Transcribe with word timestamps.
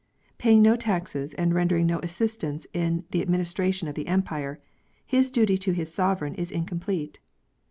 Paying 0.39 0.63
no 0.63 0.75
taxes 0.75 1.35
and 1.35 1.53
rendering 1.53 1.85
no 1.85 1.99
assistance 1.99 2.65
in 2.73 3.05
the 3.11 3.21
administration 3.21 3.87
of 3.87 3.93
the 3.93 4.07
Empire, 4.07 4.59
his 5.05 5.29
duty 5.29 5.59
to 5.59 5.73
his. 5.73 5.93
sovereign 5.93 6.33
is 6.33 6.51
incomplete. 6.51 7.19